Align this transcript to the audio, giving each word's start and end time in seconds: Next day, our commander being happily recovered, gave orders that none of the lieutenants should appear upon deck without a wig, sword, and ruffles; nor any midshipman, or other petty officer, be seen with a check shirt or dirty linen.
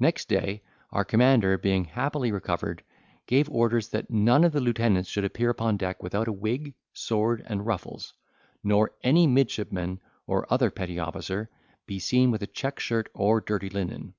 Next 0.00 0.26
day, 0.28 0.64
our 0.90 1.04
commander 1.04 1.56
being 1.56 1.84
happily 1.84 2.32
recovered, 2.32 2.82
gave 3.28 3.48
orders 3.48 3.90
that 3.90 4.10
none 4.10 4.42
of 4.42 4.50
the 4.50 4.58
lieutenants 4.60 5.08
should 5.08 5.24
appear 5.24 5.48
upon 5.48 5.76
deck 5.76 6.02
without 6.02 6.26
a 6.26 6.32
wig, 6.32 6.74
sword, 6.92 7.44
and 7.46 7.64
ruffles; 7.64 8.12
nor 8.64 8.90
any 9.04 9.28
midshipman, 9.28 10.00
or 10.26 10.52
other 10.52 10.72
petty 10.72 10.98
officer, 10.98 11.50
be 11.86 12.00
seen 12.00 12.32
with 12.32 12.42
a 12.42 12.48
check 12.48 12.80
shirt 12.80 13.10
or 13.14 13.40
dirty 13.40 13.68
linen. 13.68 14.14